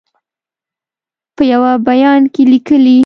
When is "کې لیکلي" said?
2.33-2.97